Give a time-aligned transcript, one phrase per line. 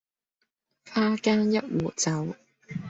[0.89, 2.33] 花間一壺酒，